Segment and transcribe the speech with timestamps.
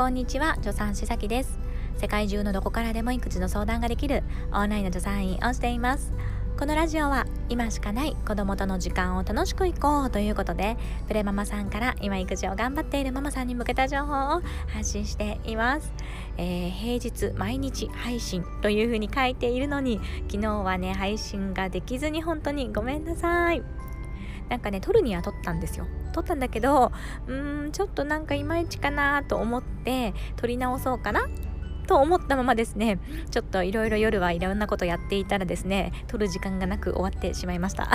[0.00, 1.58] こんにちは助産師さきです。
[1.98, 6.10] 世界中のどこからでも育児の相談ができるオンラインの助産院をしています。
[6.58, 15.92] このラジオは今しかない子供との時間を楽しくいこうということでプレママさんから今育児を頑張っているママさんに向けた情報を発信しています、
[16.38, 23.79] えー、平日毎日配信というふうに書いているのに昨日はね配信ができずに本当にごめんなさい。
[24.50, 25.86] なんかね撮るには撮ったんですよ。
[26.12, 26.92] 撮ったんだけど
[27.28, 31.28] うーんちょっとなんかいまいちかなと思って撮り直そうかな
[31.86, 33.00] と思ったままですね。
[33.32, 37.90] ちょっといろいろ夜はいろんなことやっていたらですね撮る時間がなく終わってしまいました。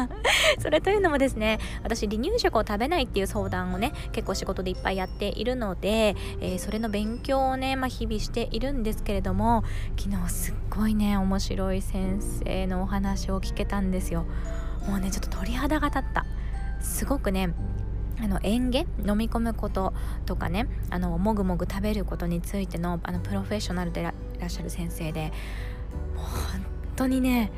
[0.60, 9.62] それというのもですね私離乳食を食べないっていう相談をね結構仕事でいっぱいやっているので、えー、それの勉強をね、まあ、日々しているんですけれども
[9.98, 14.24] 昨日すっごいね面白い先生のお話を聞けたんですよ。
[14.88, 16.24] もうねちょっと鳥肌が立った
[16.80, 17.54] すごくね
[18.20, 19.92] あの園芸飲み込むこと
[20.26, 24.12] とかねあのもぐもぐ食べることについてのあのプロフェッショナルでいら
[24.46, 25.32] っしゃる先生で
[26.14, 27.50] もう本当にね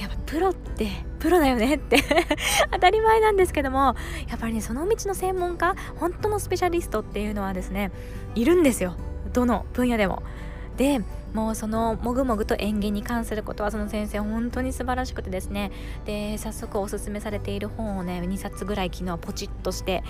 [0.00, 2.02] やっぱプロってプロだよねって
[2.72, 3.94] 当たり前なんですけども
[4.28, 7.92] やっぱりねその道の専門家本当のスペシャリストっていうのはですね
[8.34, 8.94] いるんですよ
[9.32, 10.22] どの分野でも。
[10.76, 15.70] でもうそのもぐもぐと園芸に関することはその先生本当に素晴らしくてですね。
[16.04, 20.02] で早速おすすめされている本をね2冊ぐらい昨日ポチッとして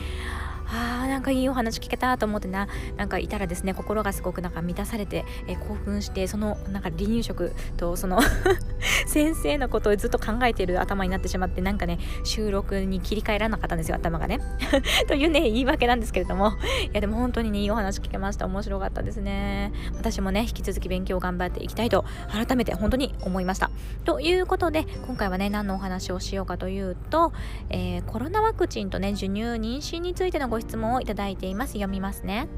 [0.72, 2.68] あーなんかいいお話聞けたと思ってな。
[2.96, 8.20] なんかいたらですね心がすごくなんか満たされて、え興奮してそのなんか離乳食とその
[9.06, 14.38] 先生のことをずっと考えている頭になってしまってなんかね収録に切り替えられなかったんですよ頭がね。
[15.08, 16.52] というね言い訳なんですけれども。
[16.84, 18.46] いやでも本当にねいいお話聞けました。
[18.46, 19.72] 面白かったですね。
[19.96, 23.70] 私もね引き続き勉強を頑張っていきたいと改めて本当に思いました。
[24.04, 27.32] ということで今回はね何のお話をしようかというと、
[27.70, 31.74] えー、コロナワクチンとね授乳妊娠についてのご質問をいただいています。
[31.74, 32.48] 読みますね。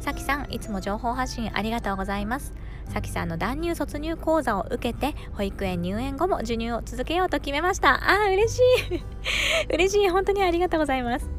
[0.00, 2.52] さきさんいつも情報発信ありがとうございます。
[2.90, 7.94] さきさんの断乳卒乳講座を受けて保育園入園後も授乳を続けようと決めました。
[7.94, 8.58] あー嬉し
[8.90, 9.02] い。
[9.72, 10.08] 嬉しい。
[10.10, 11.30] 本当にありがとうございます。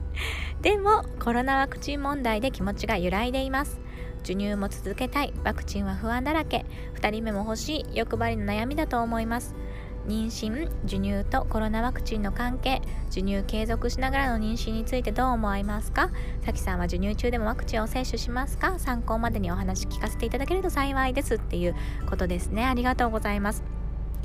[0.62, 3.80] でもコロナワクチン問題で気持ちが揺らいでいます。
[4.26, 5.34] 授乳も続けたい。
[5.44, 6.66] ワクチンは不安だらけ。
[6.96, 7.86] 2人目も欲しい。
[7.94, 9.54] 欲張りの悩みだと思います。
[10.08, 12.82] 妊娠授乳とコロナワクチンの関係。
[13.10, 16.10] 授乳継続しながらの妊娠についてどう思いますか？
[16.44, 18.80] さきさんは授乳中でもワクチンを接種しますか？
[18.80, 21.36] 参考までにお話聞かせていただけると幸いです。
[21.36, 21.76] っていう
[22.10, 22.66] ことですね。
[22.66, 23.75] ありがとうございます。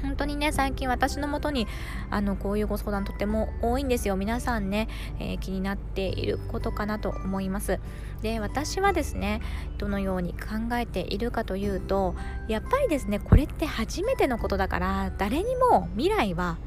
[0.02, 1.66] 本当にね最近私のもとに
[2.10, 4.16] あのこういうご相談とても多いんですよ。
[4.16, 4.88] 皆さんね、
[5.18, 7.78] えー、気になっていることかなと思います。
[8.22, 9.40] で私はですね
[9.78, 12.14] どのように考えているかというと
[12.48, 16.58] やっぱりですねこれって初めてのことだから誰にも未来は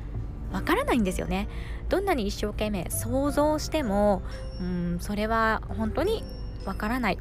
[0.52, 1.48] わからないんですよね。
[1.90, 4.24] どんなに一生懸命想像しても
[4.60, 6.24] うんそれは本当に
[6.66, 7.20] わからない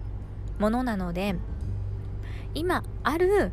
[0.58, 1.34] ものなので
[2.54, 3.52] 今ある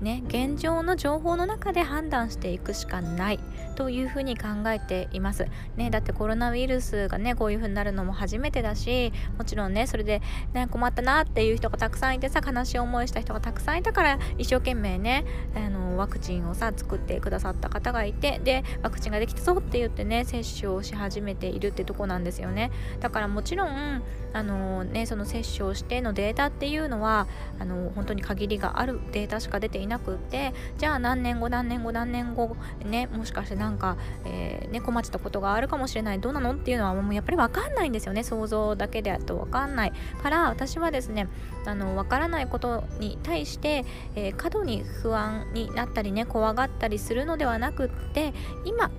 [0.00, 3.40] ね、現状の情報の中で判断していくしかない
[3.74, 10.22] というふうに考えています、ね、だってコロナウイルスがねこういうふうになるのも初めてだしもちろんねそれで、
[10.52, 22.70] ね、困ったなっていう人がたくさんいてさ悲しい思いした人がたくさんいたから一生懸命ねあのワクチンをさ作ってくださった方がいてでワクチンができたぞって言ってね接種をし始めているってとこなんですよね。
[23.00, 27.26] だからもちろんあの、ね、その接種をしてのデータっていうのは
[27.58, 38.22] あの本当に限りがあるデータしか出ていなくってじゃあ何年後何年後何年後ねもしかしてなんか、えー、ね、困ってたことがあるかもしれないどうなのっていうのはもうやっぱり分かんないんですよね。
[38.22, 39.92] 想像だけでと分かんない。
[40.22, 41.28] から私はですね
[41.64, 48.32] あの分からないことに対して、えー、過度に不安になったりね怖がったりするのではなくって
[48.64, 48.90] 今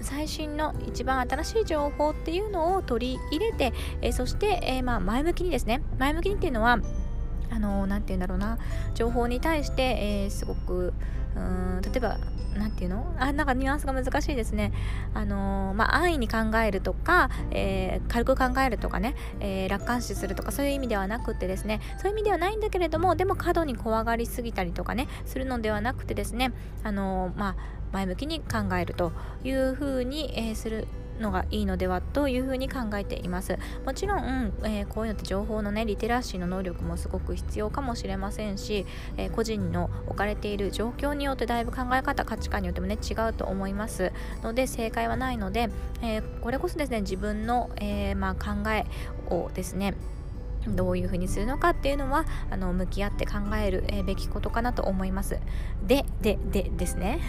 [0.00, 6.78] 最新の一番新しい情報っていうのを取り入れて、えー、そして、えー、まあ、前向きにですね前向きにっていうのは
[7.50, 8.58] あの何て言うんだろうな
[8.94, 10.92] 情報に対して、えー、すごく
[11.36, 12.18] うん例えば
[12.56, 13.14] 何て言うの？
[13.18, 14.72] あなんかニュアンスが難しいですね。
[15.14, 21.80] あのー、まあ安易に考えるとか、えー、軽く考えるとかね、えー、楽観視するとかそういう意味ではなくてですね。
[21.98, 26.52] そういう意味ではないんだけれどもでも過度に怖がりすぎたりとかねするのではなくてですね。
[26.82, 27.56] あのまあ
[27.92, 29.12] 前向きに考えると
[29.44, 30.88] いうふうに、えする。
[31.22, 33.58] のがいいのではというふうに考えています。
[33.86, 38.86] もちろん、えー、こういうのって情報のねリテラシーの能力もすごく必要かもしれませんし、
[39.16, 44.12] えー、個人の置かれている状況によってだいぶ考え方価値観によってもね違うと思います。
[44.42, 45.70] ので正解はないので、
[46.02, 48.86] え、これこそですね自分の、えまあ、考え
[49.32, 49.94] をですね
[50.68, 55.38] どういうふうにするのかっていうのはあの向き合って考える、べきことかなと思います。
[55.86, 57.20] で、で、でですね。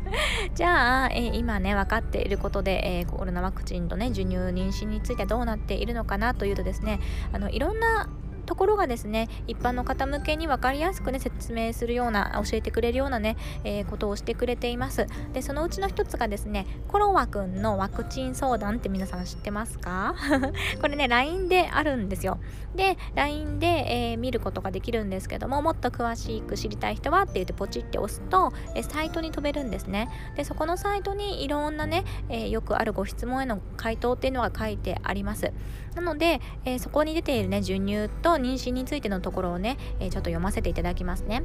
[0.54, 7.00] じゃあ、えー、今ね分かっていることで、えー、コロナワクチンとね授乳妊娠についてどうなっているのかなというとですね
[7.32, 8.08] あのいろんな
[8.50, 15.06] ところがですね一般の方向けに分かりやすくね説明するような教えてくれるようなね、えー、ことをしてくれています。
[15.32, 20.16] でそのうちの一つがですねコロワくんのワクチン相談って皆さん知ってますか？
[20.82, 22.40] これね LINE であるんですよ。
[22.74, 30.08] で LINE で、えー、見ることができるんですけどももっと詳しく知りたい人はって言ってポチって押すと、えサイトに飛べるんですね。
[30.36, 35.52] でそこのサイトにいろんなね、えー、よくあるご質問への回答っていうのが書いてあります。
[35.94, 41.42] なので、えー、そこに出ているね授乳と妊娠についてのところをね、えー、ちょっと読ませていただきますね。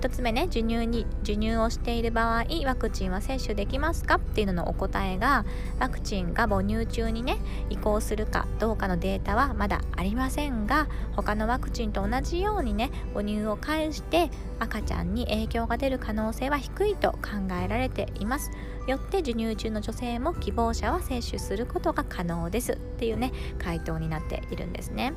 [0.00, 5.44] 1つ目ね授乳に授乳をしている場合ワクチンは接種できますかっていうののお答えが
[5.78, 7.36] ワクチンが母乳中にね
[7.70, 18.50] 移行するかどうかのデータはまだありませんが他のワクチンと同じようにね母乳を介して赤ちゃんに影響が出る可能性は低いと考えられています。
[18.86, 25.12] よって授乳中の女性も希望者は接種することが可能ですっていうね回答になっているんですね。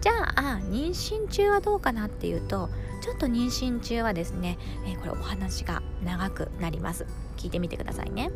[0.00, 2.70] じゃあ妊娠中はどうかなっていうと
[3.00, 7.06] ちょっと妊娠中はですね、え、これお話が長くなります。
[7.36, 8.30] 聞いてみてくださいね。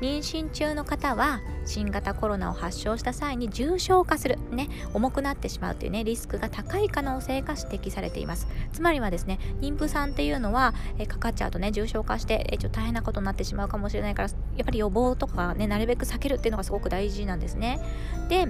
[0.00, 8.48] 妊娠中の方は新型コロナを発症した際に重症化する、ね、重くなってしまうというねリスクが高い可能性が指摘されています。
[8.72, 17.80] つまりはですね妊婦さんっていうのはえかかっちゃうとね重症化してえちょっと大変なことになってしまうかもしれないからやっぱり予防とかねなるべく避けるっていうのがすごく大事なんですね。
[18.28, 18.48] で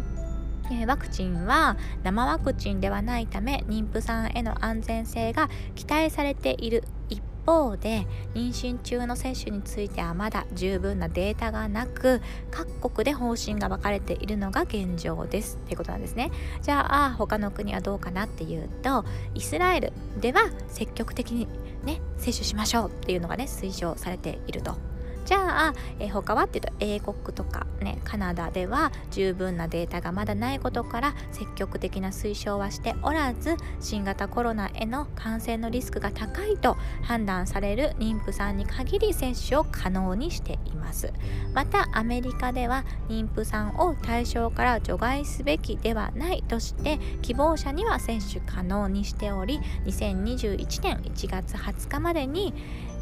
[0.70, 12.20] えワクチンは生ワクチンではないため妊婦さんへの安全性が期待されている一方で妊娠中の接種についてはまだ十分なデータがなく
[12.50, 16.30] 各国で方針が分かれているのが現状ですっていうことなんですね。
[16.62, 21.48] じゃあ他の国はどうかなっていうとイスラエルでは積極的に
[21.84, 24.89] ね接種しましょうっていうのがね推奨されていると。
[25.30, 41.12] じゃあ、えー、他はっていうと英国とかねカナダでは十分なデータがまだないことから積極的な推奨はしておらず新型コロナへの感染のリスクが高いと判断される妊婦さんに限り接種を可能にしています。
[41.54, 52.52] またアメリカでは妊婦さんを対象から除外すべきではないとして希望者には接種可能にしており2021年1月20日までに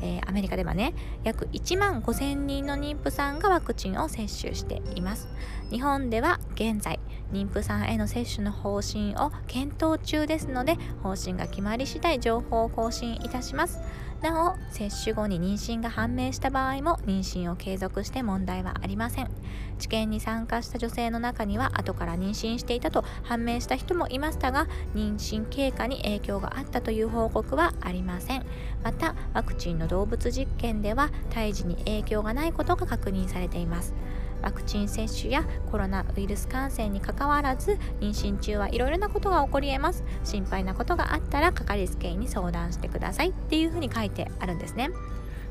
[0.03, 5.29] えー、アメリカではね約1万5000人の妊婦さんがワクチンを接種しています。
[5.71, 6.99] 日本では現在
[7.33, 13.81] 妊婦さんへの接種の方針を検討中ですので方針が決まり次第情報を更新いたします。
[14.23, 19.31] なお接種後に妊娠が判明した場合も妊娠を継続して問題はありません。
[19.79, 28.45] 治験に参加した女性の中には後から妊娠していたと判明した人もいましたが妊娠経過に影響があったという報告はありません。
[28.83, 33.95] またワクチンの動物実験では胎児に影響がないことが確認されています。
[34.43, 40.05] ワクチン接種やコロナウイルス感染にかかわらず妊娠中はいろいろなことが起こりえます。
[40.25, 44.91] 心配なことがあったらかかりつけ医に相談してくださいっていうふうに書いてあるんですね、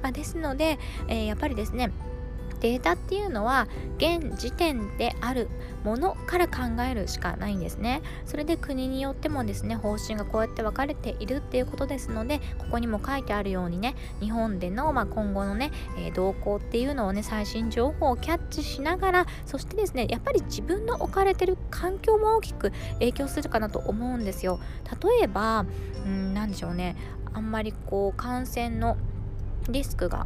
[0.01, 1.91] まあ、ですので、えー、やっぱりですね
[2.59, 3.67] データっていうのは
[3.97, 5.49] 現時点である
[5.83, 8.01] ものから考えるしかないんですね。
[8.25, 24.59] それで国によってもですね方針がこうやって分かれているっていうことですのでここにも書いてあるようにね日本での、まあ、今後のね、えー、動向っていうのをね最新情報をキャッチしながらそしてですねやっぱり自分の置かれてる環境も大きく影響するかなと思うんですよ。
[25.03, 25.65] 例えば
[26.05, 26.95] うん何でしょうね。
[27.33, 28.97] あんまりこう感染の
[29.69, 30.25] リスクが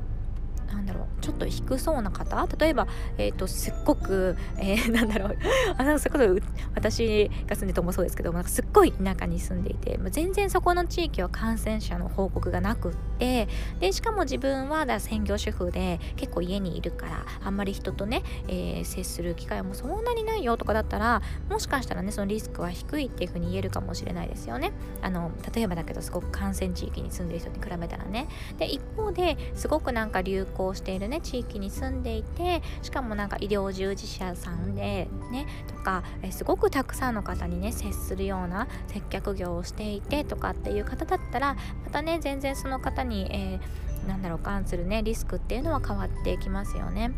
[0.72, 2.48] なんだろうちょっと低そうな方？
[2.58, 2.88] 例えば、
[3.18, 5.38] えーと、すっごく、えー、 なんだろう。
[5.78, 6.24] あのそこそ
[6.76, 13.48] 私が住んでてもそうですけどなんかすっごい田舎に住んでいて全然そこの地域は感染者の報告がなくって
[13.80, 24.72] でしかも自分はだ専業主婦で結構家にいるからあんまり人とね、えー、接する機会もそんなにないよとかだったらもしかしたらねそのリスクは低いっていうふうに言えるかもしれないですよね。
[25.02, 28.28] あの例えばだけどすごく感染地域に住んでる人に比べたらね。
[28.58, 47.12] で一方ですごくなんか流行行しているね地域に住んでいてしかもなんか医療従事者さんでねとかえすごくたくさんの方にね接するような接客業をしていてとかっていう方だったらまたね全然その方に、えー、なんだろう関するねリスクっていうのは変わってきますよね。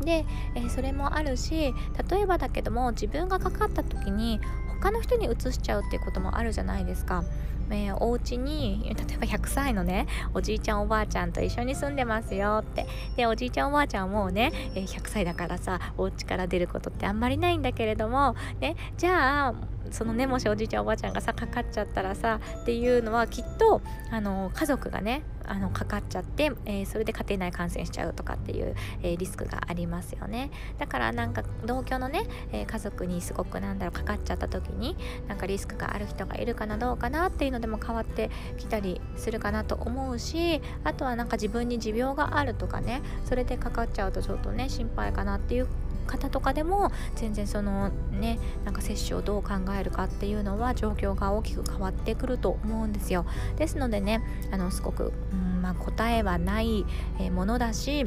[0.00, 0.26] で、
[0.56, 1.72] えー、それもあるし
[2.10, 4.40] 例えばだけども自分がかかった時に
[4.80, 7.24] 他の人に移しちゃうっていうこともあるじゃないですか
[7.70, 12.86] えー、お家に例えば100歳のねおじいちゃんおばあちゃんと一緒に住んでますよって。
[13.16, 19.54] でおじいちゃんおばあちゃんはもうね、え、100歳だからさお家から出ることってあんまりないんだけれども、ね、じゃあ
[19.90, 30.50] そのねもしおじいちゃんおばあちゃんがさかかっちゃったらさっていうのはきっとあの家族がねあのかかっちゃって、えー、それで家庭内感染しちゃうとかっていう、えー、リスクがありますよね。
[30.78, 34.96] だからなんか同居のね、えー、家族にすごくなんだろうかかっちゃった時に
[35.28, 45.68] なんかリスクがある人がいるかなどうかなっていうのでも変わってきたりするかなと思うしあとはなんか自分に持病があるとかねそれでかかっちゃうとちょっとね心配かなっていう
[46.04, 53.26] 方とかでも全然そのねなんか接種をどう考えるかっていうのは状況が大きく変わってくると思うんですよ。
[53.56, 56.84] ですのでねあのすごく、うんまあ、答えはない
[57.32, 58.06] ものだし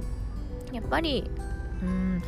[0.71, 1.29] やっぱり
[1.81, 2.21] うん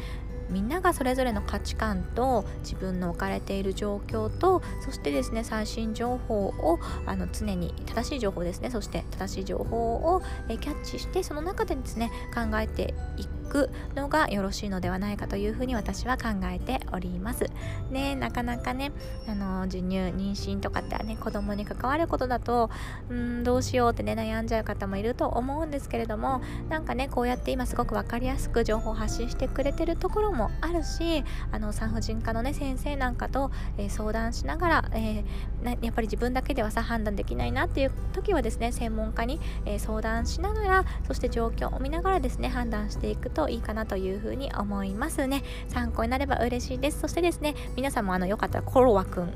[0.49, 8.69] みんながそれぞれの価値観と自分の置かれている状況とそしてですね最新情報をあの常に正しい情報ですね。
[8.69, 13.38] そして正しい情報をえキャッチしてその中でですね考えていく。
[13.49, 17.45] くのがよろしいのではないかというふうに私は考えております。
[17.89, 18.91] ねなかなかね
[19.27, 22.69] あの授乳妊娠とかってね子供に関わることだと
[23.09, 45.43] うんどうしようってね悩んじゃう方もいると思うんですけれどもなんかねこうやって今すごく分かりやすく情報を発信してくれてるところもあるしあの産婦人科のね先生なんかと、えー、相談しながら、えー、やっぱり自分だけではさ判断できないなっていう時はですね専門家に、え、相談しながらそして状況を見ながらですね判断していくとといいかなというふうに思いますね。
[45.69, 46.99] 参考になれば嬉しいです。
[46.99, 49.33] そしてですね皆さんもあのよかったらコロワくん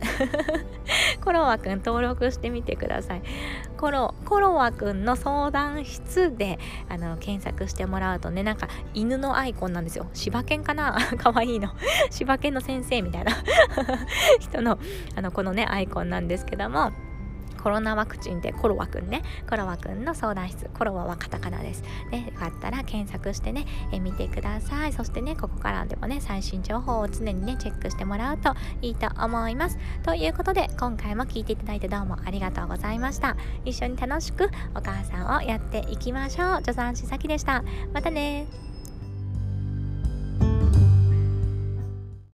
[1.23, 3.21] コロワくん登録してみてください。
[3.77, 10.07] コロコロワくんの相談室であの検索してもらうとねなんか犬のアイコンなんですよ。
[10.13, 10.97] 柴犬かな？
[11.17, 11.69] かわいいの。
[12.09, 13.31] 柴犬の先生みたいな。
[14.39, 14.77] 人の
[15.15, 16.91] あのこのねアイコンなんですけども。
[17.63, 20.69] コロナワクチンでコロワくんねコロワくんの相談室。
[20.77, 38.72] コロワはカタカナですねよかったら検索してねえ見てくださいそしてねここからでもね最新情報を常にねチェックしてもらうといいと思いますということで今回も聞いていただいてどうもありがとうございました一緒に楽しくお母さんをやっていきましょう助産師さきでしたまたね